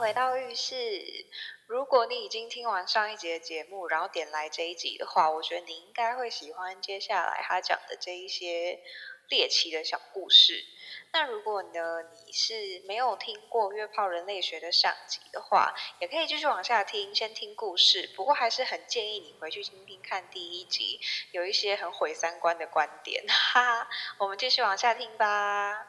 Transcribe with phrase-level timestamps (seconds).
[0.00, 1.26] 回到浴室。
[1.66, 8.80] 如果你已经听完上一集的节目，然后点来这一集的话，我觉得你应该会喜欢接下来他讲的这一些
[9.28, 10.64] 猎奇的小故事。
[11.12, 18.08] 那如果呢，你是没有听过《约炮人类学》的上集的话，也可以继续往下听，先听故事。
[18.16, 20.98] 不过还是很建议你回去听听看第一集，
[21.32, 23.22] 有一些很毁三观的观点。
[23.28, 25.86] 哈，我们继续往下听吧。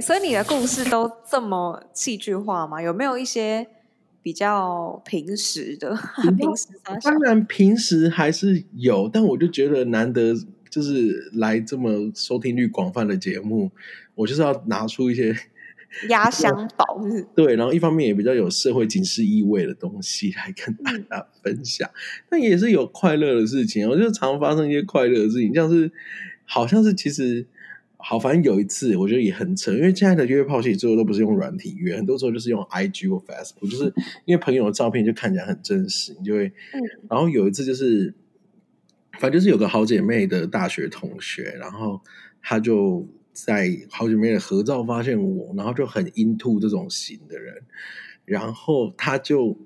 [0.00, 2.80] 所以你的故事都这么戏剧化吗？
[2.80, 3.66] 有没有一些
[4.22, 5.96] 比较平时的？
[6.38, 6.68] 平时
[7.02, 10.34] 当然平时还是有，但我就觉得难得
[10.70, 13.70] 就是来这么收听率广泛的节目，
[14.14, 15.34] 我就是要拿出一些
[16.08, 16.84] 压箱宝，
[17.34, 21.92] 对，然后一方面也比较有社会警示意味的东西来跟大家分享，嗯、
[22.30, 25.90] 但也是有快乐的事情，我就常发生一些快乐的事情，像是
[26.44, 27.46] 好像是其实。
[28.00, 33.92] 好，反正有一次我觉得也很扯，因为现在的约炮其实最后都不是用软体约，很多时候就是用 IG 或 Facebook，就是
[34.24, 36.46] 因为朋友的照片就看起来很真实，你就会。
[36.46, 36.80] 嗯。
[37.10, 38.14] 然后有一次就是，
[39.18, 42.00] 反正就是有个好姐妹的大学同学，然后
[42.40, 47.62] 她就在好姐妹的合照发现我，然后就很 into 这种型的人，
[48.24, 49.58] 然后他就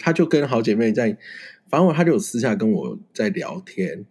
[0.00, 1.16] 他就跟好姐妹在，
[1.70, 4.04] 反正他就有私下跟我在聊天。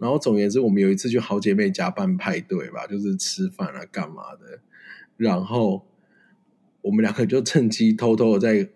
[0.00, 4.60] 然后总言之，我们有一次去好姐妹家办派对吧，就是吃饭啊，干嘛的。
[5.18, 5.86] 然后
[6.80, 8.70] 我们两个就趁机偷偷的在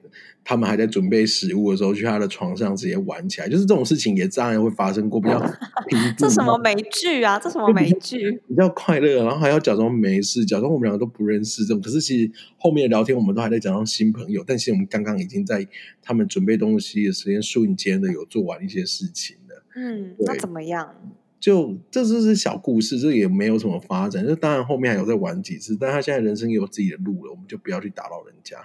[0.45, 3.49] 他们还在准备食物的时候，去他的床上直接玩起来。
[3.49, 5.41] 就是这种事情也当然会发生过，比较
[6.19, 7.39] 这什么美剧啊？
[7.39, 8.43] 这什么美剧？
[8.47, 11.81] 比较快乐，然后还要假装没事，假装我们两个都不认识这种。
[11.81, 14.45] 可是其实后面的聊天，我们都还在假装新朋友。
[14.47, 15.67] 但其实我们刚刚已经在
[16.03, 19.39] 他们准备东西的时间瞬间的有做完一些事情。
[19.75, 20.95] 嗯，那怎么样？
[21.41, 24.27] 就这就是小故事，这也没有什么发展。
[24.27, 28.57] 就当然后面还有再玩几次，但他现在人生也有自己的路了，我们就不要去打扰人家。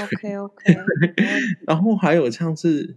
[0.00, 0.76] OK OK。
[1.66, 2.94] 然后还有像是，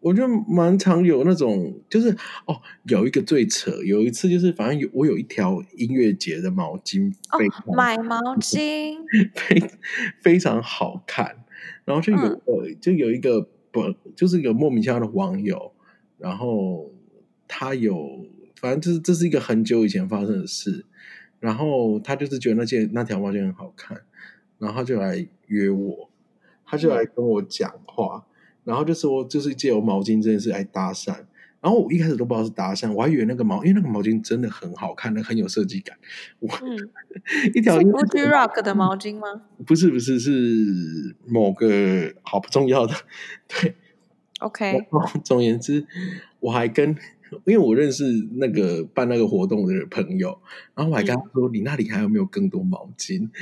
[0.00, 2.10] 我觉得蛮常有那种，就是
[2.46, 7.38] 哦，有一个最扯，有一次就是反正有我有一条音乐节的毛巾，哦，
[7.72, 8.96] 买毛巾，
[9.36, 9.70] 非
[10.20, 11.44] 非常好看。
[11.84, 13.40] 然后就有呃、嗯，就有一个
[13.70, 15.72] 不，就是有莫名其妙的网友。
[16.18, 16.92] 然后
[17.46, 20.84] 他有，反正就是这是一个很久以前发生的事。
[21.40, 23.96] 然后他就是觉得那件那条毛巾很好看，
[24.58, 26.10] 然后他就来约我，
[26.66, 28.28] 他就来跟我讲话，嗯、
[28.64, 31.14] 然后就说就是借由毛巾这件事来搭讪。
[31.60, 35.96] 然后我一开始都不知道是搭讪，我还以为那个毛，因为那个毛巾真的很好看，那很有设计感。
[36.40, 36.76] 我、嗯、
[37.54, 39.42] 一条 Gucci Rock 的毛巾吗？
[39.64, 42.94] 不是不是，是某个好不重要的，
[43.46, 43.76] 对。
[44.38, 44.86] OK，
[45.24, 45.84] 总言之，
[46.40, 46.90] 我还跟，
[47.44, 48.04] 因为我认识
[48.34, 50.38] 那个办那个活动的朋友，
[50.74, 53.28] 然后我还跟他说：“嗯、你那里还有没有更多毛巾？”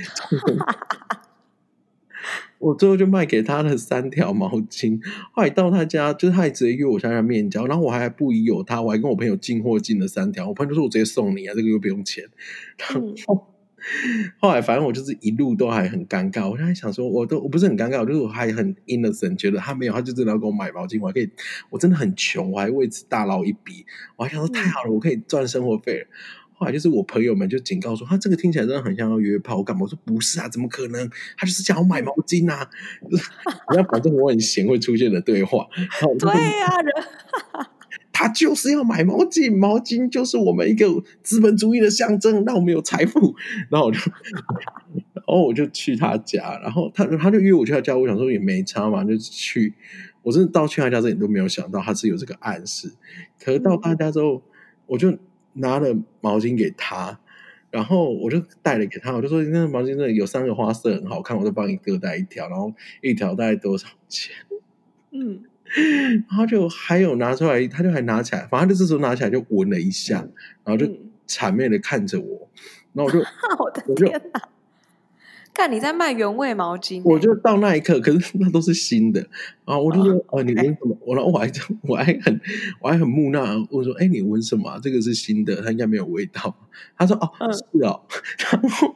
[2.58, 4.98] 我最后就卖给他了三条毛巾。
[5.32, 10.48] 后来到他家，就是他还直接约我下来面交，然后我还不疑有他，我还跟我朋友进货进了三条。
[10.48, 12.24] 我朋友就说：“我直接送你啊，这个又不用钱。
[12.94, 13.34] ”然后。
[13.36, 13.52] 嗯
[14.38, 16.48] 后来，反正我就是一路都还很尴尬。
[16.48, 21.30] 我现在想说，我都我不是很尴尬，我就是我还很 innocent，觉得他没有，他就真的要给我买毛巾，我还可以，
[21.70, 23.86] 我真的很穷，我还为此大捞一笔。
[24.16, 26.06] 我还想说，太好了，我可以赚生活费了。
[26.58, 29.58] 后来就是我朋友们就警告说，他这个听起来真的很像要约炮。
[29.58, 29.82] 我干嘛？
[29.82, 31.08] 我说不是啊，怎么可能？
[31.36, 32.68] 他就是想要买毛巾啊！
[33.70, 35.66] 你要保证我很闲会出现的对话。
[36.18, 37.66] 对呀、啊，人。
[38.18, 40.86] 他就是要买毛巾，毛巾就是我们一个
[41.22, 43.34] 资本主义的象征，让我们有财富。
[43.68, 43.98] 然后我就，
[45.12, 49.74] 然后我就去他家，然后他他就约我去他家，我想说也没差嘛，就去。
[50.22, 52.90] 我真的到去他家这里都没有想到他是有这个暗示。
[53.38, 54.40] 可是到他家之后，
[54.86, 55.18] 我就
[55.52, 57.20] 拿了毛巾给他，
[57.70, 62.72] 然后我就带了给他，我就说那个毛巾这里有三个花色很好看，我就帮你各带一条，然后
[63.02, 64.34] 一条大概多少钱？
[65.10, 65.42] 嗯。
[66.28, 70.26] 然后就还有拿出来，他就还拿起来，反正就这时候拿起来就闻了一下，
[70.64, 70.86] 然后就
[71.26, 72.48] 谄媚的看着我，
[72.92, 73.18] 然后我就，
[73.58, 74.42] 我的天哪！
[75.52, 79.20] 看你在卖原味毛巾，我就到那一刻，可是 那都是新的，
[79.64, 80.96] 然后我就说，哦，你闻什么？
[81.00, 81.50] 我然后我还
[81.82, 82.40] 我还很
[82.80, 84.78] 我还很木讷，我说，哎，你闻什么？
[84.82, 86.54] 这个是新的，它应该没有味道。
[86.96, 88.02] 他说，哦，是哦。
[88.52, 88.94] 然后。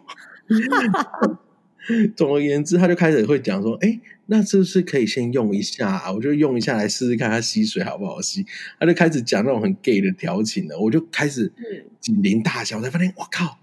[2.15, 3.99] 总而言之，他就开始会讲说：“哎，
[4.33, 6.13] 那是不是可以先用一下啊？
[6.13, 8.47] 我就用一下来试试看，它吸水好不好吸？”
[8.79, 11.53] 他就开始讲那种很 gay 的调情了，我就开始
[11.99, 13.59] 警铃大响，我才发现，我靠，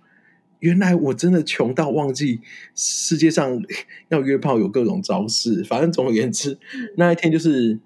[0.60, 2.42] 原来我真的穷到忘记
[2.76, 3.64] 世界上
[4.10, 5.64] 要约炮有各种招式。
[5.64, 6.58] 反正总而言之，
[6.98, 7.80] 那一天就是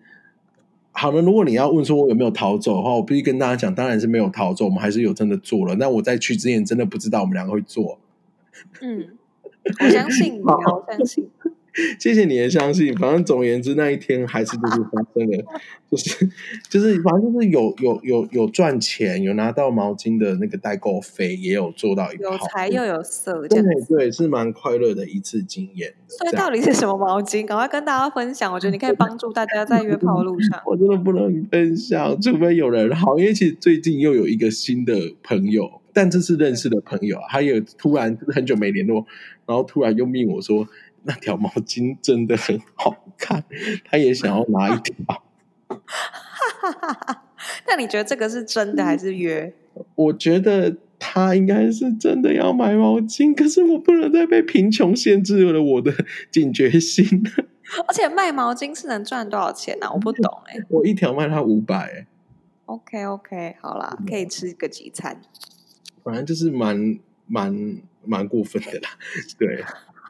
[0.91, 1.21] 好了。
[1.21, 5.75] 如果你要问说我有没有逃走的话，我必须跟大家讲，当然是没有逃走，我们还是有真的做了。
[5.75, 7.99] 那我在去之前真的不知道我们两个会做，
[8.81, 9.17] 嗯。
[9.79, 11.29] 我相信你，我相信。
[11.99, 12.93] 谢谢你的相信。
[12.97, 15.45] 反正总而言之，那一天还是就是发生了，
[15.89, 16.29] 就是
[16.69, 25.93] 就是反正就是有有有有赚钱，有拿到毛巾的那个代购费，也有做到一有才又有色，对对，是蛮快乐的一次经验。
[26.07, 27.45] 所以到底是什么毛巾？
[27.45, 28.51] 赶快跟大家分享。
[28.51, 30.61] 我觉得你可以帮助大家在约炮路上。
[30.67, 33.17] 我真的不能分享，除非有人好。
[33.17, 39.05] 因为其实最近又有一个新的朋友，但这是认识的朋友，他也突然就是很久没联络，
[39.45, 40.67] 然后突然又命我说。
[41.03, 43.43] 那条毛巾真的很好看，
[43.85, 45.23] 他也想要拿一条。
[47.67, 49.53] 那你觉得这个是真的还是约？
[49.95, 55.93] 我觉得他应该是真的要买毛巾，可是我不能再被贫穷限制了我的
[56.29, 57.23] 警觉心。
[57.87, 59.91] 而且卖毛巾是能赚多少钱呢、啊？
[59.93, 60.63] 我不懂哎、欸。
[60.69, 62.07] 我一条卖他五百哎。
[62.65, 65.21] OK OK，好啦，可以吃个几餐。
[66.03, 68.89] 反正就是蛮蛮蛮过分的啦，
[69.39, 69.63] 对。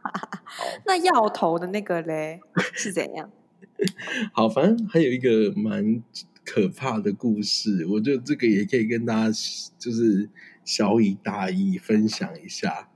[0.85, 2.39] 那药头的那个嘞
[2.73, 3.29] 是怎样？
[4.33, 6.03] 好，反正还有一个蛮
[6.45, 9.37] 可怕的故事，我觉得这个也可以跟大家
[9.79, 10.29] 就是
[10.63, 12.89] 小以大意分享一下。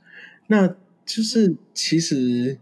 [0.47, 0.67] 那
[1.05, 2.59] 就是其实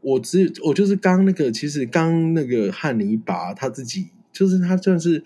[0.00, 5.24] 我只我就是刚那个，其实刚那个汉尼拔他自己就是他算是。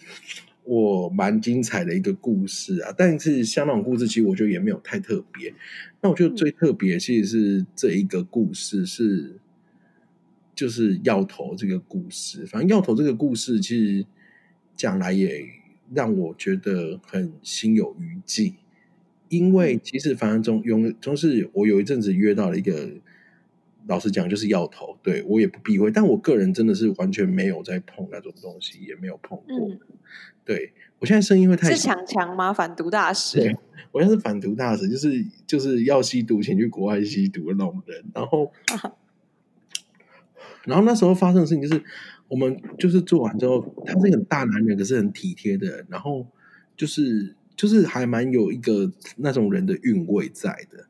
[0.69, 5.55] 我蛮精彩的一个故事啊，但是像那种故事，其实我觉得也没有太特别。
[6.03, 9.37] 那我觉得最特别，其实是这一个故事是，
[10.55, 12.45] 就是药头这个故事。
[12.45, 14.05] 反正药头这个故事，其实
[14.77, 15.43] 讲来也
[15.95, 18.53] 让我觉得很心有余悸，
[19.31, 22.91] 因为其实反正总总总是我有一阵子约到了一个。
[23.89, 25.91] 老实讲，就是要头，对我也不避讳。
[25.91, 29.69] 但我个人真的是完全没有在碰那种东西，也没有碰过。
[29.71, 29.81] 嗯、
[30.45, 31.71] 对我现在声音会太……
[31.71, 32.53] 是强强吗？
[32.53, 33.39] 反毒大使？
[33.39, 33.57] 对，
[33.91, 38.05] 我现在是反毒大使，就是就是要吸毒，请去国外吸毒的那种人。
[38.15, 38.93] 然后，啊、
[40.67, 41.83] 然后那时候发生的事情就是，
[42.29, 45.87] 我们就是做完之后，他是一个很大男人，可是很体贴的人。
[45.89, 46.27] 然后
[46.77, 50.87] 就是就是还蛮有一个那种人的韵味在的。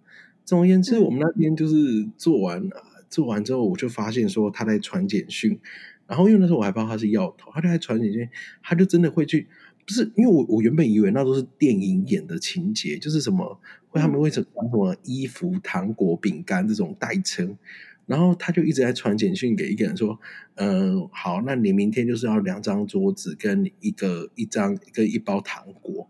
[0.49, 2.59] 总而言之，我们那天就是做完。
[2.69, 5.59] 啊做完之后，我就发现说他在传简讯，
[6.07, 8.29] 然后因为那时候我还不知道他是药头，他就在传简讯，
[8.63, 9.47] 他就真的会去，
[9.87, 13.59] 不是因为我我原本以为那都是电影演的情节，就是什么
[13.89, 17.57] 会他们会讲什么衣服、糖果、饼干这种代称，
[18.05, 20.21] 然后他就一直在传简讯给一个人说，
[20.57, 26.07] 嗯、呃，好，那你明天就是要两张桌子跟一个一张跟一包糖果，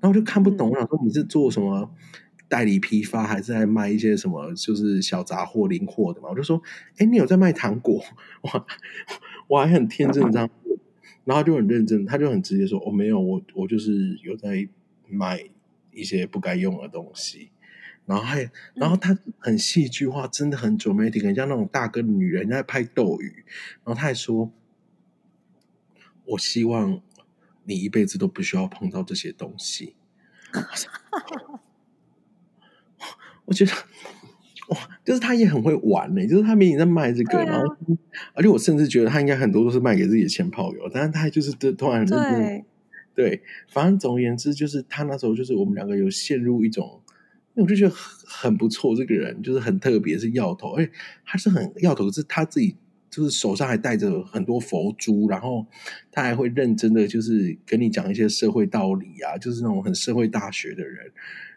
[0.00, 1.94] 然后我就看不懂，我想说你是做什么？
[2.50, 6.28] 代理批发还是在卖一些什么，就是小杂货、零货的嘛？
[6.30, 6.60] 我就说，
[6.98, 8.04] 哎，你有在卖糖果？
[8.42, 8.66] 我
[9.46, 10.50] 我还很天真这样，
[11.24, 14.68] 然后就很认真，他就很直接说，我、哦、没有，我我就是有在
[15.08, 15.48] 卖
[15.92, 17.52] 一些不该用的东西。
[18.06, 23.44] 然后还，然后他很戏剧化，真的很 dramatic，很像那种大哥的女人在拍斗鱼。
[23.84, 24.50] 然后他还说，
[26.24, 27.00] 我希望
[27.62, 29.94] 你一辈子都不需要碰到这些东西。
[33.50, 33.72] 我觉得
[34.68, 36.26] 哇，就是他也很会玩呢、欸。
[36.28, 37.76] 就是他明明在卖这个，啊、然后
[38.32, 42.64] 而且我甚至觉得他应该很多都是卖给自己的前炮友，但是他就是突然对
[43.12, 47.00] 对，反正总而言之，就是他那时候就是我们两个有陷入一种，
[47.54, 50.92] 我就觉得很很不错，这个人就是很特别，是药头，而且
[51.26, 52.76] 他是很药头，是他自己
[53.10, 55.66] 就是手上还带着很多佛珠，然后
[56.12, 61.10] 他还会认真的就是跟你讲一些社会道理啊，就是那种很社会大学的人。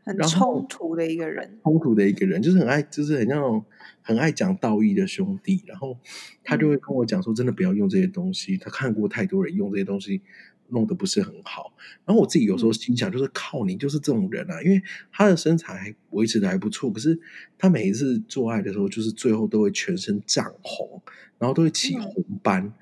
[0.05, 3.63] 很冲突的一个人，冲突的一个人，就是很爱，就是很那种
[4.01, 5.63] 很爱讲道义的兄弟。
[5.65, 5.97] 然后
[6.43, 10.21] 他就会跟我讲说：“真的不要用这些东西。”他看过太多人用这些东西，
[10.69, 11.73] 弄得不是很好。
[12.05, 17.19] 然后我自己有时候心想，就是靠你，就是这种人啊，因为他的身材维持的还不错，可是
[17.57, 21.01] 他每一次做爱的时候，就是最后都会全身涨红，
[21.39, 22.73] 然后都会起红斑。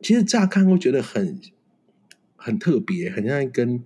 [0.00, 1.40] 其实乍看会觉得很
[2.36, 3.82] 很特别，很像跟。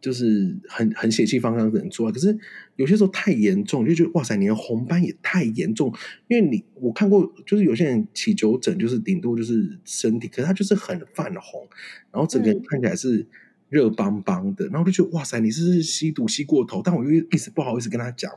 [0.00, 2.38] 就是很很血气方刚的人做，可是
[2.78, 5.92] 有些时候太严重，就觉得哇塞，你的红斑也太严重。
[6.28, 11.68] 因为你我看过，就是有些人起酒疹，就是顶多就是身体，可是他就是很泛红，
[12.12, 13.26] 然后整个人看起来是
[13.68, 16.80] 热邦邦的，嗯、然后就觉得哇塞，你是不是吸毒吸过头？
[16.80, 18.32] 但我又一直不好意思跟他讲。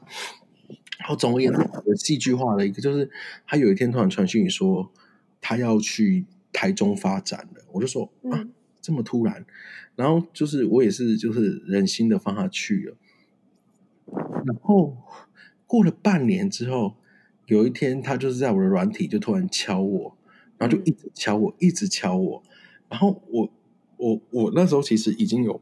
[0.97, 3.07] 然后总而言之，戏剧化的一个就是，
[3.45, 4.91] 他有一天突然传讯说
[5.39, 8.47] 他要去台中发展了，我就说啊，
[8.81, 9.45] 这么突然。
[9.95, 12.97] 然后就是我也是，就是忍心的放他去了。
[14.45, 14.97] 然后
[15.67, 16.95] 过了半年之后，
[17.45, 20.17] 有一天他就是在我的软体就突然敲我，
[20.57, 22.43] 然后就一直敲我，一直敲我。
[22.89, 23.49] 然后我
[23.97, 25.61] 我我那时候其实已经有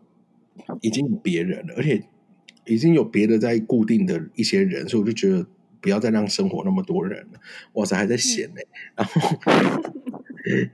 [0.81, 2.03] 已经有别人了，而且
[2.65, 5.45] 已经有别的在固定的一些人，所以我就觉得
[5.81, 7.39] 不要再让生活那么多人了。
[7.73, 8.67] 哇塞，还在闲呢、欸。
[8.95, 9.39] 然后，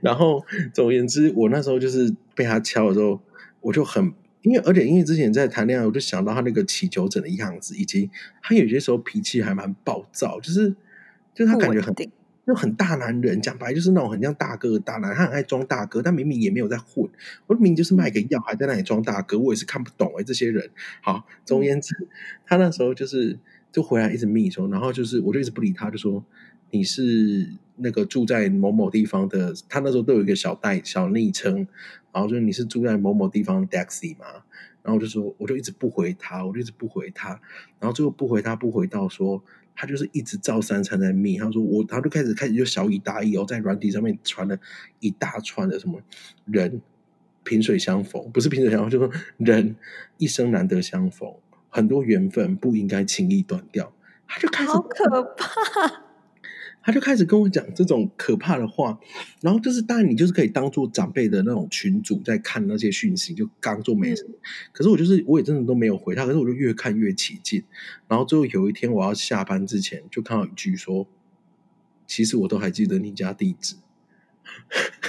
[0.00, 3.20] 然后，总而言之，我那时候就是被他敲的时候，
[3.60, 4.12] 我就很
[4.46, 8.08] 因为，而且因为之前在谈恋爱，我就想到他那个起酒疹的样子，以及
[8.40, 10.72] 他有些时候脾气还蛮暴躁，就是，
[11.34, 11.92] 就是他感觉很。
[12.46, 17.04] 就很大男人，讲白就是那种很像大哥的大男人，他很爱装大哥，但明明也没有在混。
[17.48, 20.70] 我明明就是卖个药，还在那里装大哥，我也是看不懂哎、欸，这些人。
[21.02, 21.92] 好，总而言之，
[22.44, 23.36] 他那时候就是
[23.72, 26.24] 就回来一直密说，然后就是我就一直不理他，就说
[26.70, 31.66] 你是那个住在某某地方的，他那时候都有一个小代小昵称，
[32.12, 34.26] 然后就是你是住在某某地方的 Daxi 嘛，
[34.84, 37.30] 然后我就说我就一直不回他，我就一直不回他，
[37.80, 39.42] 然后最后不回他不回到说。
[39.76, 44.58] 他就是一直照三餐在命，他说我，他就开始开始就小以大意哦，在软体上面传了
[45.00, 46.00] 一大串的什么
[46.46, 46.80] 人
[47.44, 49.76] 萍水相逢，不是萍水相逢，就说人
[50.16, 51.30] 一生难得相逢，
[51.68, 53.92] 很多缘分不应该轻易断掉。
[54.26, 56.05] 他就开始好可怕。
[56.86, 58.96] 他就开始跟我讲这种可怕的话，
[59.40, 64.30] 然后就是当然你就是可以当做长辈的那种群主在看那些讯息，就当做没什么。
[64.70, 67.64] 可是我就是我也真的都没有回他，可是我就越看越起劲。
[68.06, 71.08] 然后最后有一天我要下班之前，就看到一句说
[72.06, 73.74] ：“其实我都还记得你家地址。”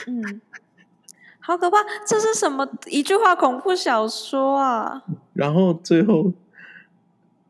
[0.08, 0.42] 嗯，
[1.38, 1.78] 好可怕！
[2.08, 5.04] 这是什么一句话恐怖小说啊？
[5.34, 6.34] 然后最后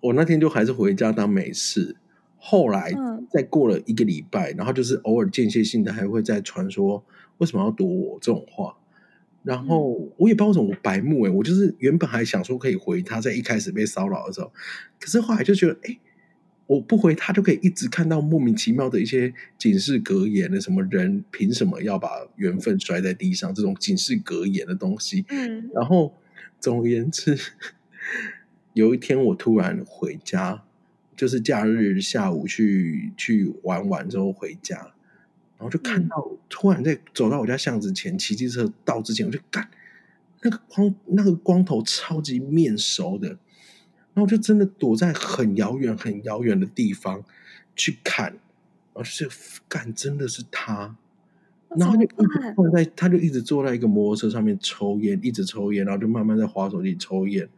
[0.02, 1.96] 我那天就还是回家当没事。
[2.38, 2.94] 后来
[3.30, 7.04] 再过了一个礼拜，嗯、然后就是偶尔间歇性的还会再传说
[7.40, 8.78] 为什么要躲我这种话，
[9.44, 14.52] 然后我也不知道为什么我白目哎，我就是原本还想说可以回他，在一开始被骚扰的时候，
[15.00, 15.98] 可是后来就觉得哎，
[16.68, 26.14] 我不回他就可以一直看到莫名其妙的一些警示格言的什么人凭什么要把缘分摔在地上这种警示格言的东西，嗯，然后
[26.60, 27.38] 总而言之，
[28.74, 30.64] 有一天我突然回家。
[31.18, 34.78] 就是假日下午去去玩完之后回家，
[35.58, 39.68] 然后就看到突然在走到我家巷子前骑机车到之前，我就干
[40.44, 43.30] 那个光那个光头超级面熟的，
[44.14, 47.24] 然后就真的躲在很遥远很遥远的地方
[47.76, 49.28] 去看，然后就是
[49.68, 50.96] 干真的是他，
[51.70, 57.50] 然后就一直坐在他就一直坐在一个摩托车上面抽烟，一直抽烟，然后就慢慢在滑手机抽烟。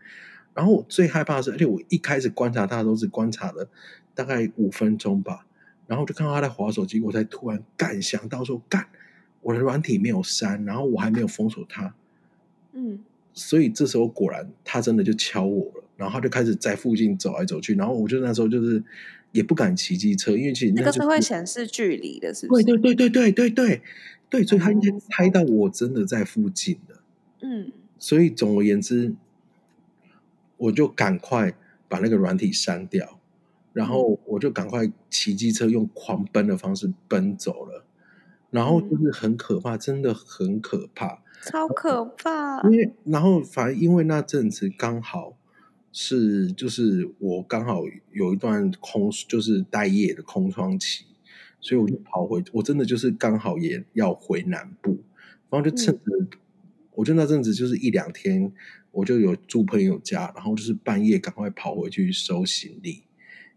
[0.60, 3.66] 然后我最害怕的是，而且我一开始观察他都是观察了
[4.14, 5.46] 大概五分钟吧，
[5.88, 8.86] 然后我就看到他在滑手机，我才突然感想到说，干，
[9.40, 11.96] 我的软体没有删，然后我还没有封锁他，
[12.76, 13.00] 嗯，
[13.34, 18.84] 所以这时候果然他真的就敲我了，然后他就开始在附近走来走去，然后我就那时候就是
[19.32, 22.64] 也不敢骑机车，因为其实那，那个是会显示距离的，是不是？
[22.66, 23.82] 对对对对对对对
[24.30, 26.96] 对，所以他应该猜到我真的在附近的，
[27.44, 29.16] 嗯，所以总而言之。
[30.60, 31.56] 我就赶快
[31.88, 33.20] 把那个软体删掉，
[33.74, 37.86] 然后我就赶快骑机车用狂奔的方式奔走了，
[38.52, 42.62] 然后就是很可怕，真的很可怕，超可怕。
[42.70, 45.38] 因为然后反正因为那阵子刚好
[45.94, 51.06] 是就是我刚好有一段空就是待业的空窗期，
[51.62, 55.00] 所以我就跑回，我真的就是刚好也要回南部，
[55.50, 56.02] 然后就趁着，
[56.96, 58.52] 我就那阵子就是一两天。
[58.92, 63.04] 我就有住朋友家，然后就是半夜赶快跑回去收行李，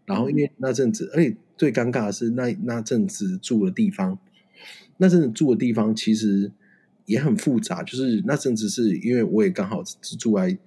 [0.05, 4.19] 然后因为那阵子，而且最尴尬的是那那阵子住的地方，
[4.97, 6.51] 那阵子住的地方其实
[7.05, 10.57] 也很复杂，就是那阵子是因为我也刚好是住在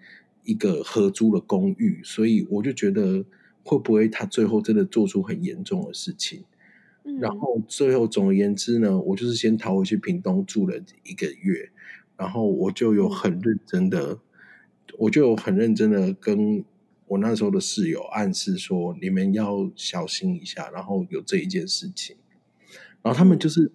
[0.45, 3.25] 一个合租的公寓，所以我就觉得
[3.63, 6.45] 会不会他最后真的做出很严重的事情，
[7.05, 11.71] 嗯、然后最后总而言之呢，我就是先逃回去屏东住了一个月，
[12.17, 14.19] 然后我就有很认真的。
[14.99, 16.65] 我就很认真的跟
[17.09, 22.17] 我那时候的室友暗示说，你们要小心一下，然后有这一件事情，
[23.03, 23.71] 然后他们就是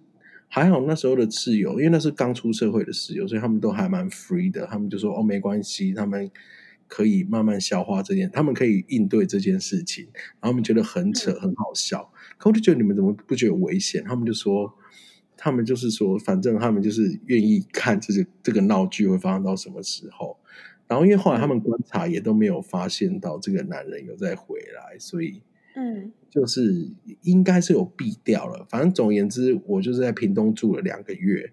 [0.48, 6.30] 还好那时候的室友，因为那是刚出社会的室友，所以他们都还蛮 free 的，他们就说哦，没关系，他们
[6.88, 14.04] 可以慢慢消化这件，他们可以应对这件事情，然后他们觉得很扯很好笑，可我就觉得你们怎么不觉得危险？
[14.04, 14.74] 他们就说，
[15.38, 20.36] 他们就是说，反正他们就是愿意看这个这个闹剧会发生到什么时候。
[20.92, 25.40] 然后，因为后来他们观察也都没有发现到这个男人有再回来，所以，
[25.74, 26.90] 嗯，就是
[27.22, 28.66] 应该是有避掉了。
[28.68, 31.50] 反正总而言之，我就是在屏东住了两个月，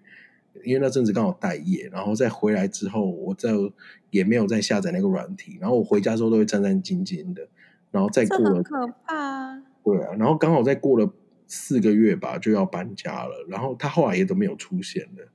[0.62, 1.88] 因为那阵子刚好待业。
[1.90, 3.72] 然后再回来之后，我就
[4.10, 5.56] 也没有再下载那个软体。
[5.58, 7.48] 然后我回家之后都会战战兢兢的。
[7.90, 9.56] 然后再过了，可怕。
[9.82, 11.10] 对啊，然后刚好再过了
[11.46, 13.46] 四个月吧，就要搬家了。
[13.48, 15.26] 然后他后来也都没有出现了。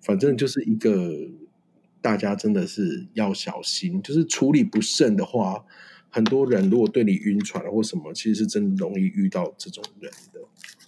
[0.00, 1.12] 反正就是一个。
[2.00, 5.64] 大家真的是要小心，就是处理不慎的话，
[6.08, 10.40] 很多人如果对你晕船或什么，其实是真的容易遇到这种人的。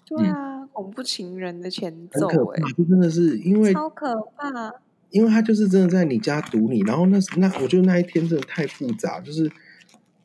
[0.04, 4.73] 对啊，嗯、恐怖情人的前奏，很可怕，就真的是因为超可怕，
[5.11, 9.50] 因为他就是真的在你家堵你，然后那那我觉得那一天真的太复杂，就是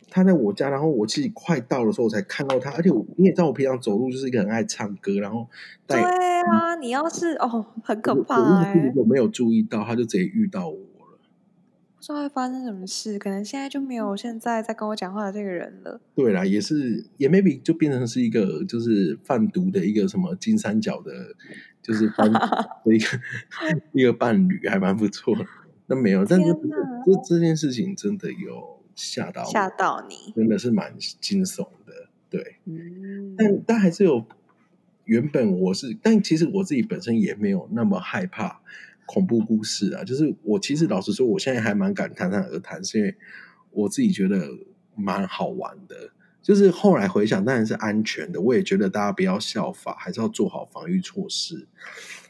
[0.09, 5.47] 他在我家，然后我自己快到的时候我才看到他，而且我你也知道我平常走路就是一个很爱唱歌，然后
[5.85, 11.19] 对啊，你要是哦很可怕哎、欸，我没有注意到，他就直接遇到我了。
[11.97, 15.99] 不知道会发生什么事，可能现在就没有现在在跟我讲话的这个人了。
[16.15, 21.11] 对啦，也是，也 maybe 就变成是一个就是贩毒的一个什么金三角的，
[21.81, 22.31] 就是贩
[22.85, 23.19] 的一个
[23.91, 25.43] 一个伴侣，还蛮不错的。
[25.87, 32.09] 那没有，但是这这件事情真的有吓到吓到你，真的是蛮惊悚的。
[32.29, 34.25] 对，嗯，但但还是有
[35.05, 38.59] 原本我是，但其实我自己本身也没有那么害怕。
[39.09, 43.15] 恐怖故事啊，就是我其实老实说，我现在还蛮敢侃侃而谈，是因为
[43.71, 44.49] 我自己觉得
[44.95, 46.11] 蛮好玩的。
[46.41, 51.67] 就是后来回想，当然是安全的，我也觉得大家不要效法，还是要做好防御措施。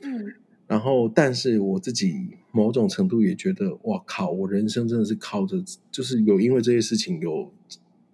[0.02, 0.36] 嗯，
[0.68, 7.52] 然后，但是我自己某种程度也觉得，哇靠，我人生真的是靠着，就是有因为这些事情有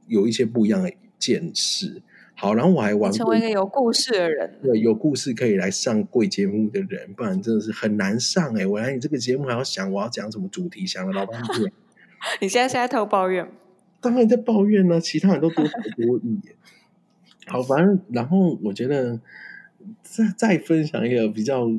[0.08, 2.02] 有一些不一样的见识。
[2.36, 8.66] 好，然后我还玩成为一个有故事的人，对，有故事可以来上贵节目的人，不然真的是很难上哎！
[8.66, 11.72] 我来你这个节目还要想我要讲什么主题，想了老半天。
[12.42, 13.48] 你现在现在偷抱怨？
[14.02, 16.40] 当然在抱怨呢，其他人都多才多艺。
[17.46, 19.20] 好，反正然后我觉得
[20.02, 21.70] 再再分享一个比较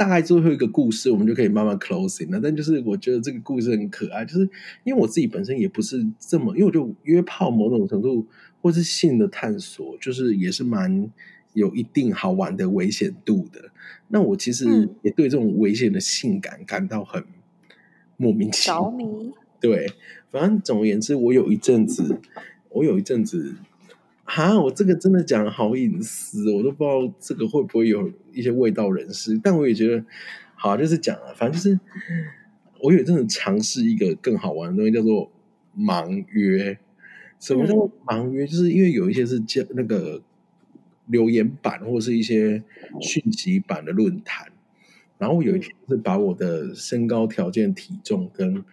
[0.00, 2.40] 大概最后一个故事，我们就可以慢慢 closing 了。
[2.42, 4.40] 但就是我觉得这个故事很可爱，就是
[4.84, 8.26] 因为我自己本身也不是这么，因为我就约炮某种程度。
[8.62, 11.10] 或是性的探索，就是也是蛮
[11.54, 13.70] 有一定好玩的危险度的。
[14.08, 17.24] 那我其实也对这种危险的性感感到很
[18.18, 18.82] 莫名其妙。
[18.84, 19.32] 着迷。
[19.58, 19.90] 对，
[20.30, 22.20] 反正总而言之，我有一阵子，
[22.68, 23.54] 我有一阵子，
[24.32, 29.36] 哈，我这个真的讲得好隐私，我都不知道这个会不会有一些味道人士。
[29.42, 30.04] 但我也觉得，
[30.54, 31.80] 好，就是讲了，反正就是
[32.80, 35.32] 我有一阵子尝试一个更好玩的东西，叫做
[35.76, 36.78] 盲约。
[37.40, 37.74] 什么叫
[38.06, 38.46] 盲约？
[38.46, 40.22] 就是因为有一些是叫那个
[41.06, 42.62] 留言板或者是一些
[43.00, 44.46] 讯息版的论坛，
[45.18, 48.64] 然后我有一天是把我的身高条件、体重跟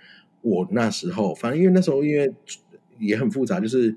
[0.41, 2.31] 我那时候，反正因为那时候因为
[2.99, 3.95] 也很复杂，就是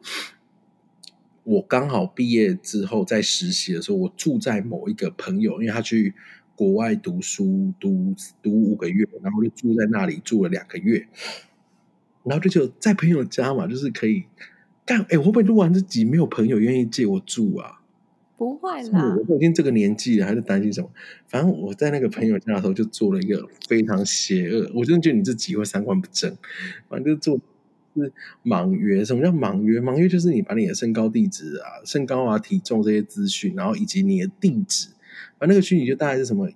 [1.45, 6.15] 我刚好毕业之后在实习的时候，我住在某一个朋友，因为他去
[6.55, 11.09] 国外读书，读读五个月，然后就住在那里住了两个月，
[12.25, 14.25] 然后就就在朋友家嘛，就是可以。
[14.85, 17.81] 但哎，会不会录完这集没有朋友愿意借我住啊？
[18.37, 20.91] 不会啦，我都已经这个年纪了，还是担心什么？
[21.29, 24.71] 反正我在那个朋友家的时候，就做了一个非常邪恶。
[24.75, 26.37] 我真的觉得你这集会三观不正。
[26.89, 27.39] 反正就做
[27.95, 28.13] 是
[28.45, 29.05] 盲约。
[29.05, 29.81] 什么叫盲约？
[29.81, 34.89] 盲约就是你把你的身高、地址啊、身高啊、体重这些资讯，然后以及你的地址，
[35.39, 36.49] 反正那个虚拟就大概是什么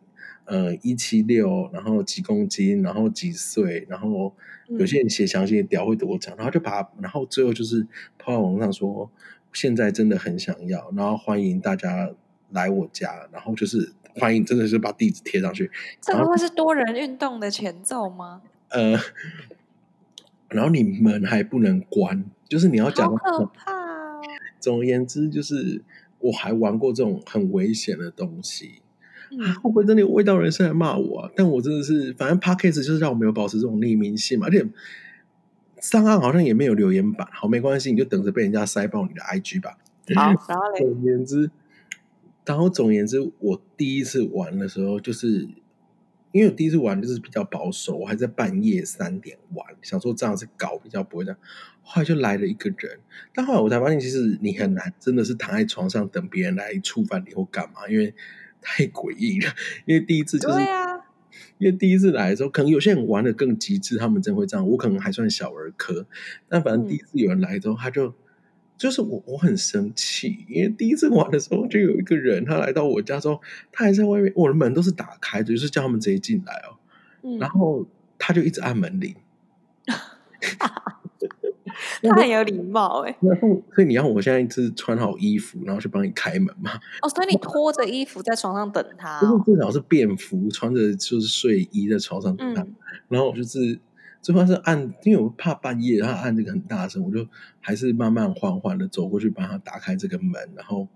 [0.44, 4.34] 呃一七六，然后几公斤，然后几岁，然后。
[4.66, 7.86] 有些人写详细的屌会多长，然后就把，然后最后就是
[8.18, 9.10] 抛在网上说，
[9.52, 12.10] 现在真的很想要，然后欢迎大家
[12.50, 15.70] 来我家，然后就是欢迎，真的是把地址贴上去。
[16.00, 18.40] 这个会是多人运动的前奏吗？
[18.70, 18.98] 呃，
[20.54, 23.08] 然后你门还不能关，就是你要讲。
[23.08, 24.20] 好可怕哦！
[24.60, 25.82] 总而言之，就是
[26.20, 28.80] 我还玩过这种很危险的东西。
[29.40, 31.30] 啊会不会真的有味道人士来骂我啊？
[31.34, 34.64] 但我真的是，反正 Podcast 就是让我没有保持这种匿名性嘛，而且
[35.80, 39.76] 上岸好像也没有留言板，好，没关系，你就等着被人家塞爆你的 IG 吧。
[40.14, 40.32] 好，
[40.78, 41.50] 总言之，
[42.46, 45.48] 然后总言之，我第一次玩的时候，就是
[46.34, 51.38] 因为我第一次玩就是比较保守，我还在半夜三点玩，想说这样子搞比较不会这样。
[51.82, 52.98] 后来就来了一个人，
[53.32, 58.12] 但后来我才发现，其实你很难真的是躺在床上等别人来触犯你或干嘛，因为。
[58.66, 59.52] 太诡异了，
[59.84, 60.96] 因为第一次就是，啊，
[61.58, 64.66] 因为第一次来的时候，可能有些人玩的更极致，他们真会这样。
[64.66, 66.06] 我可能还算小儿科，
[66.48, 68.14] 但反正第一次有人来之后，他就
[68.76, 73.40] 就是我，我很生气，因为第一次玩的时候就有一个人，他来到我家之后，
[73.72, 76.76] 他还在外面，我的门都是打开的，就是叫他们直接进来哦，
[77.22, 77.87] 嗯，然后
[78.18, 79.14] 他就一直按门铃。
[82.02, 86.70] 他很有礼貌哎，然后所以你要我现在是穿好衣服，然后去帮你开门嘛？
[87.02, 92.62] 哦，所以你拖着衣服在床上等他，哦，就是至少是便服，穿着就是睡衣在床上等他。
[92.62, 92.74] 嗯、
[93.08, 93.78] 然后我就是
[94.24, 97.28] 最后是按，因为我怕半夜他按这个很大声，我就
[97.60, 100.32] 还是慢慢缓缓的走过去帮他打开这个门。
[100.56, 100.88] 然后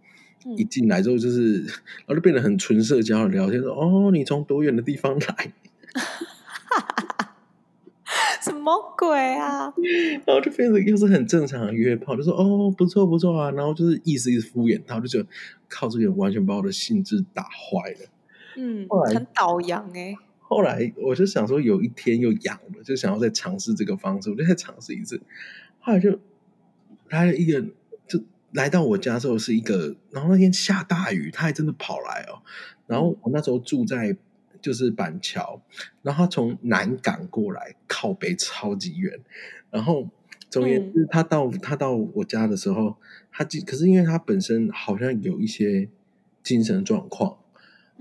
[0.57, 5.53] 一进来之后，就是、嗯、 然后就变得很纯社交的聊天，说：“哦，你从多远的地方来？”
[8.41, 9.75] 什么鬼啊？
[10.25, 15.29] 然后就变成又是很正常的约炮，就说哦不错不错啊，然后就是意思意思敷衍他，就觉得
[15.69, 18.09] 靠这个完全把我的兴致打坏了。
[18.57, 20.17] 嗯，很倒洋哎、欸。
[20.51, 25.21] 后来我就想说，有一天又痒了，就想要再尝试这个方式，我就再尝试一次。
[25.79, 26.19] 后来就
[27.11, 27.63] 来了一个，
[28.07, 28.19] 就
[28.53, 32.41] 来到我家之后是一个，然后那天下大雨，他还真的跑来哦。
[32.87, 34.17] 然后我那时候住在
[34.63, 35.61] 就是板桥，
[36.01, 39.21] 然后他从南港过来，靠北超级远。
[39.71, 40.09] 然后
[40.49, 42.97] 总而言之，他到他到我家的时候，
[43.31, 45.91] 他可是因为他本身好像有一些
[46.43, 47.37] 精神状况。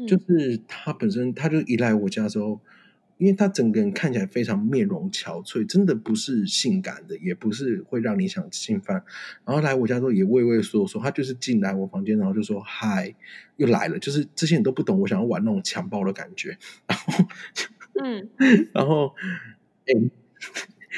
[0.06, 2.60] 就是他本身，他就一来我家的时候，
[3.18, 9.04] 因为他整个人看起来非常面容憔悴，真的不是性感的，也不是会让你想侵犯。
[9.46, 13.16] 然后来我家的时候也畏畏缩缩，他就是进来我房间，然后就说嗨，
[13.56, 13.98] 又来了。
[13.98, 16.58] 就是这些你都不懂我想要玩那种强暴的感觉。
[16.88, 17.24] 然后，
[18.04, 18.30] 嗯，
[18.74, 19.16] 然后，
[19.88, 20.12] 哎。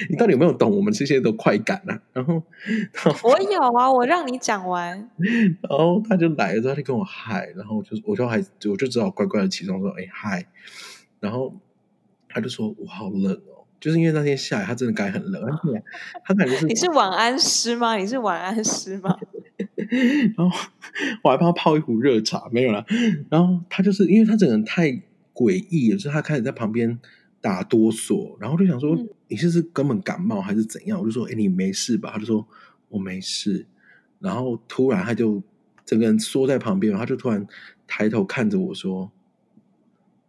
[0.09, 2.01] 你到底有没有懂我们这些的快感呢、啊？
[2.13, 2.43] 然后，
[2.93, 5.09] 然后我有啊，我让你讲完。
[5.61, 10.45] 然后他就来了之后，他就跟我嗨，然后就我就还我就只好乖乖的起床说哎嗨，
[11.19, 11.53] 然后
[12.29, 15.43] 他就说我好冷哦，就是因为那天下雨，他真的该很冷。
[15.43, 15.83] 而且
[16.23, 17.95] 他感觉是你是晚安师吗？
[17.95, 19.17] 你是晚安师吗？
[20.37, 20.57] 然后
[21.23, 22.85] 我还帮他泡一壶热茶，没有啦。
[23.29, 24.91] 然后他就是因为他整个人太
[25.33, 26.99] 诡异了，就是他开始在旁边。
[27.41, 28.97] 打哆嗦，然后就想说，
[29.27, 30.99] 你是不是根本感冒还是怎样？
[30.99, 32.11] 我就说，哎，你没事吧？
[32.13, 32.45] 他就说
[32.89, 33.65] 我没事。
[34.19, 35.41] 然后突然他就
[35.85, 37.47] 整个人缩在旁边，他就突然
[37.87, 39.09] 抬头看着我说：“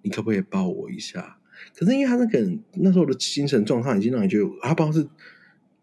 [0.02, 1.38] 你可不可以抱我一下？”
[1.76, 5.02] 可是因为他那个人那时候的精神状态已经让你觉得，他不知道是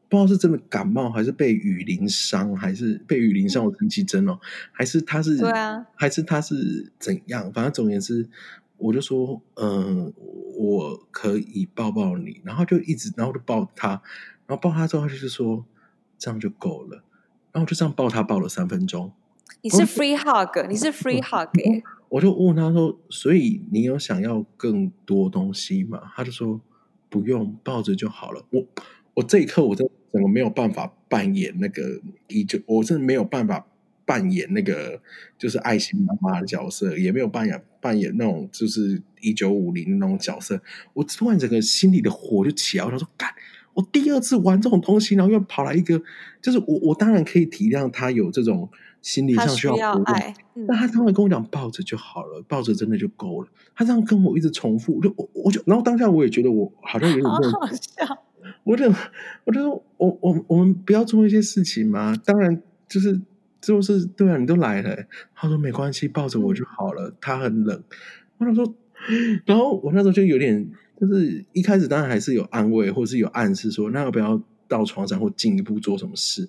[0.10, 4.40] 不知道是真的感冒，还是被雨淋伤，还是被雨淋伤我神奇针哦，
[4.72, 7.52] 还是他是对啊，还是他是怎样？
[7.52, 8.30] 反正总而言之。
[8.78, 10.14] 我就说，嗯、呃，
[10.58, 14.02] 我可以抱抱你，然后就一直，然后就抱他，
[14.46, 15.66] 然后抱他之后，他就是说，
[16.18, 17.04] 这样就够了，
[17.52, 19.12] 然后我就这样抱他，抱了三分钟。
[19.62, 21.50] 你是 free hug，你是 free hug。
[22.10, 26.12] 我就问他说，所以你有想要更多东西吗？
[26.16, 26.62] 他就说
[27.10, 28.46] 不用，抱着就好了。
[28.52, 28.66] 我
[29.16, 33.66] 我这一刻，我真的整个没有办法扮演那个，依旧，我真的没有办法。
[34.08, 34.98] 扮演那个
[35.38, 40.58] 就是爱心妈妈的角色，也没有扮演扮演那种就是一九五零那种角色。
[40.94, 43.30] 我突然整个心里的火就起来，我说：“干！
[43.74, 46.02] 我第二次玩这种东西，然后又跑来一个，
[46.42, 48.70] 就是我我当然可以体谅他有这种
[49.02, 53.50] 心理上需要，需要爱，嗯、但他突然跟我讲抱着就好了，抱着真的就够了。
[53.76, 58.24] 他这样跟我一直重复，我就我我就然后当下我也觉得我好像有点好好笑，
[58.64, 58.90] 我就
[59.44, 63.20] 我就说我我我们不要做一些事情嘛，当然就是。”
[63.68, 64.96] 就是对啊，你都来了。
[65.36, 67.14] 他说没关系，抱着我就好了。
[67.20, 67.84] 他很冷。
[68.38, 68.74] 我想说，
[69.46, 70.66] 然后我那时候就有点，
[71.00, 76.48] 就是一开始当然还是有安慰，或者是有暗示说，那要不要到床上或进一步做什么事？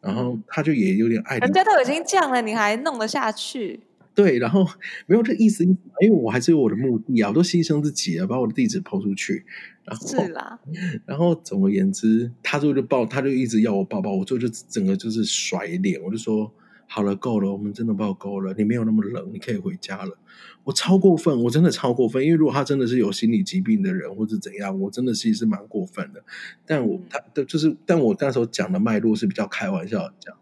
[0.00, 3.80] 然后他就也有点爱，人家都已经降了，你还弄得下去？
[4.16, 4.66] 对，然后
[5.06, 9.44] 没有这意思，因为我还是有我的目的啊，我都牺牲自己了，把我的地址抛出去。
[9.84, 10.58] 然后是啦，
[11.04, 16.50] 然后总而言之，他最后就抱，他就一直要我抱抱，我最后就整个就是甩脸，我就说
[16.88, 20.18] 好了，够了，我们真的抱够了，你没有那么冷，你可以回家了。
[20.64, 26.24] 我超过分，我真的超过分，因为如果他真的是有心理疾病的人或者怎样，我真的其实是蛮过分的。
[26.64, 30.34] 但我他的就是，但我那时候讲的脉络是比较开玩笑的讲，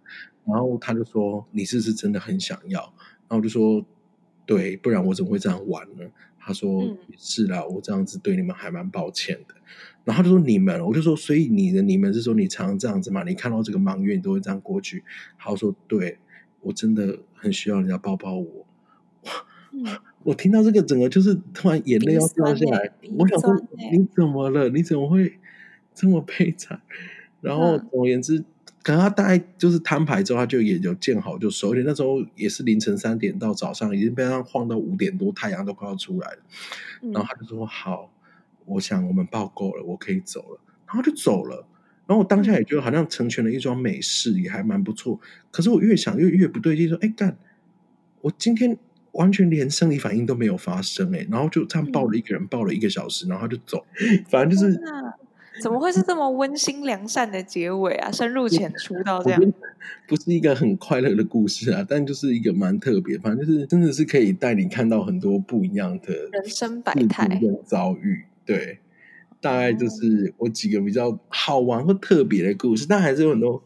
[0.46, 2.94] 然后他就说你是不是真的很想要？
[3.34, 3.84] 然后我就说，
[4.46, 6.04] 对，不然我怎么会这样玩呢？
[6.38, 9.54] 他说、嗯、是啦，我这样子对你们还蛮抱歉的。
[10.04, 13.24] 然后他就说你们，我就说，所以你的你们是说你常常这样子嘛？
[13.24, 15.02] 你看到这个满月你都会这样过去？
[15.38, 16.18] 他说对，
[16.60, 18.66] 我真的很需要人家抱抱我。
[19.72, 19.84] 嗯、
[20.22, 22.92] 我听到这个整个就是突然眼泪要掉下来。
[23.16, 23.52] 我想说
[23.90, 24.68] 你怎么了？
[24.68, 25.40] 你怎么会
[25.92, 26.80] 这么悲惨？
[27.40, 28.38] 然后总而言之。
[28.38, 28.44] 嗯
[28.84, 31.72] 可能他大概就是摊牌之后，他就也有见好就收。
[31.72, 36.38] 而且那时候也是凌晨三点到早上，已经被他晃到五点多，太阳都快要出来了。
[37.00, 38.12] 嗯、然后他就说：“好，
[38.66, 41.66] 我想我们抱够了，我可以走了。”然后就走了。
[42.06, 45.18] 然后我当下也觉得好像成全了一桩美事，也还蛮不错。
[45.50, 47.38] 可是我越想越越不对劲，说：“哎干，
[48.20, 48.76] 我今天
[49.12, 53.86] 完全连生理反应都没有发生哎。”然后就这样抱了一个人，抱了一个小时，然后他就走。
[54.28, 54.78] 反正就是。
[55.62, 58.10] 怎么会是这么温馨良善的结尾啊？
[58.10, 59.52] 深入浅出到这样，
[60.06, 68.24] 不是一个很快乐的故事啊，但就是一个蛮特别，反正就是真的是可以带你看到很多不一样的人生百态遭遇。
[68.44, 68.78] 对，
[69.40, 73.62] 大概就是我几个比较好玩或特别的故事，但还是有很多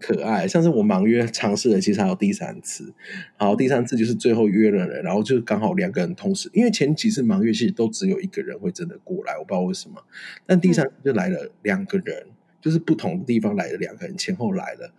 [0.00, 2.94] 可爱，像是我盲约尝试了，其实还有第三次，
[3.36, 10.02] 好，第三次就是最后约了人，然后就刚好两个人同时，因为前几次盲约其实都只有一个人会真的过来，我不知道为什么，
[10.46, 12.26] 但第三次就来了两个人，
[12.60, 14.92] 就是不同的地方来了两个人，前后来了，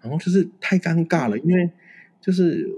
[0.00, 1.70] 然后就是太尴尬了，因为
[2.20, 2.68] 就是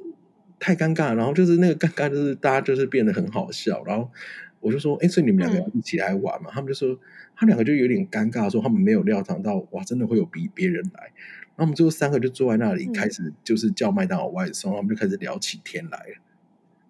[0.59, 4.11] 太尴尬，然后就是那个尴尬就是大家就是变得很好笑，然后
[4.61, 6.51] 我就说，哎，所以你们两个要一起来玩嘛？
[6.53, 6.99] 他们就说。
[7.37, 11.11] 他两个就有点尴尬，说他们没有料想到，哇，真的会有比别人来。
[11.61, 16.15] 然后我们最后三个就坐在那里，开始就是叫麦当劳外送，嗯、然后我们就开始聊起天来了。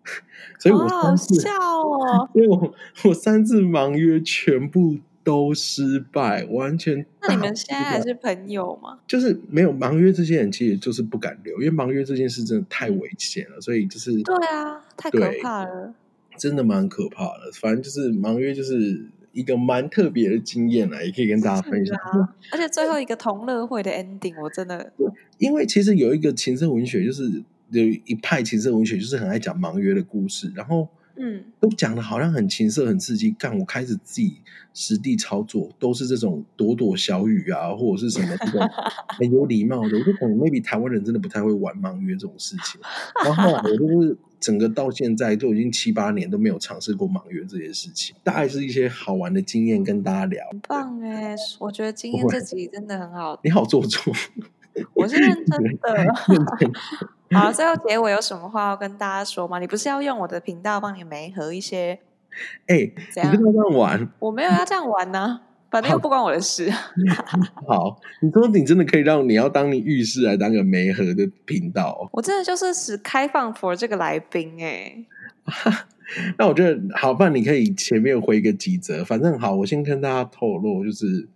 [0.61, 1.51] 所以我三次，好笑
[1.83, 2.31] 哦！
[2.33, 2.75] 所以我
[3.07, 7.05] 我三次盲约全部都失败，完全。
[7.23, 9.01] 那你们现在还是朋友吗？
[9.09, 15.93] 就是没有盲约这些人，其实就是不敢留，因为盲约这件事真的太危险了，所以就是对啊，太可怕了，
[16.37, 17.51] 真的蛮可怕的。
[17.61, 19.09] 反正就是盲约就是。
[19.33, 21.97] 一个蛮特别的经验啊，也可以跟大家分享。
[21.97, 24.93] 啊、而且最后一个同乐会的 ending，我真的，
[25.38, 33.31] 因为其实有一个情色文学，就是有一派情色文学，就是很爱讲盲约的故事，然后嗯，都讲的好像很情色、很刺激。
[33.33, 34.38] 干，我开始自己
[34.73, 38.61] 实地操作，都是这种躲躲小雨啊，或者是什么这种
[39.09, 39.99] 很有礼貌的。
[39.99, 42.81] 我就可能 maybe 台湾人真的不太会玩盲约这种事情。
[43.25, 44.16] 然后后来我就是。
[44.40, 50.42] 整个到现在都已经七八年都没有尝试过盲约这件事情，大概是一些好玩的经验跟大家聊。
[50.51, 53.38] 很棒哎，我觉得今天这集真的很好。
[53.44, 54.11] 你好做作，
[54.96, 56.07] 我是认真的。
[57.35, 59.59] 好，最后结尾有什么话要跟大家说吗？
[59.59, 61.99] 你不是要用我的频道帮你媒合一些？
[62.66, 65.43] 哎、你不要这样玩，我没有要这样玩呢、啊。
[65.71, 66.69] 反正又不关我的事。
[67.69, 72.09] 好，你说你真的可以让你要当你浴室来当个媒合的频道？
[72.12, 75.05] 我真的就是使开放 for 这个来宾哎。
[76.37, 79.05] 那我觉得好，不然你可以前面回个几则。
[79.05, 81.29] 反正好，我先跟大家透露，就是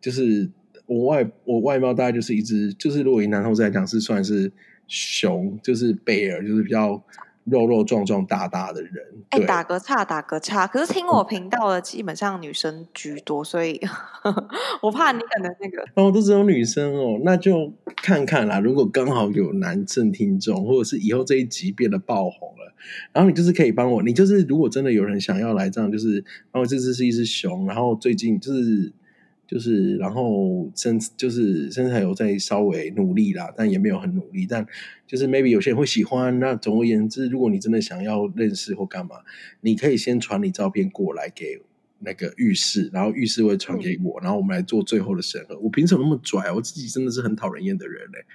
[0.00, 0.48] 就是
[0.86, 4.50] 我外我外貌大概就是一只，就是如果以男同志来讲是算是
[4.88, 7.02] 熊，就是 bear，就是比较。
[7.46, 8.92] 肉肉壮壮大大的人，
[9.28, 10.66] 哎、欸，打个岔，打个岔。
[10.66, 13.80] 可是听我频道的基本上女生居多，所以
[14.82, 17.72] 我怕你可能那个哦，都只有女生哦，那就
[18.02, 18.58] 看看啦。
[18.58, 22.74] 如果刚好有男性听众，或者是以后这一集变得爆红了，
[23.12, 26.14] 然后你就是可以帮我，你就是如果真的有人想要来这样，就是
[26.50, 28.92] 然后这只是一只熊，然后最近就是。
[29.46, 34.44] 就是，然后身就是身材有在稍微努力啦，但也没有很努力。
[34.44, 34.66] 但
[35.06, 36.38] 就是 maybe 有些人会喜欢。
[36.40, 39.16] 那总而言之，如果你真的想要认识或干嘛，
[39.60, 41.62] 你可以先传你照片过来给
[42.00, 45.56] 那个浴室，然后浴室会传给我，嗯、然后我们来做最后的审核。
[45.58, 46.50] 我凭什么那么拽？
[46.50, 48.26] 我自己真的是很讨人厌的人嘞、欸！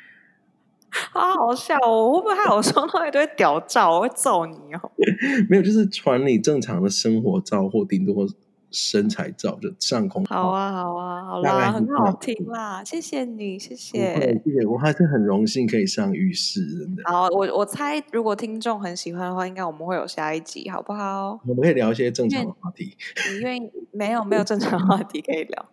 [1.12, 2.10] 好好笑哦！
[2.10, 3.92] 我会不会还有收到一堆屌照？
[3.92, 4.92] 我会揍你哦！
[5.50, 8.26] 没有，就是传你正常的生活照或顶多。
[8.72, 10.24] 身材照就上空。
[10.26, 17.04] 好啊，好啊，好啦，很好听啦，谢谢你，谢谢，谢谢，我还是很荣幸可以上浴室，真的。
[17.06, 21.40] 好，我我猜，如果听众很喜欢的话，应该我们会有下一集，好不好？
[21.46, 22.96] 我们可以聊一些正常的话题。
[23.32, 23.72] 你愿意？
[23.92, 25.66] 没有，没有正常话题可以聊。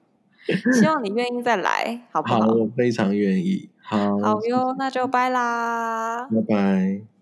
[0.73, 2.41] 希 望你愿意再来，好不好？
[2.41, 3.69] 好，我非常愿意。
[3.83, 7.18] 好，好哟，那就拜啦，拜拜。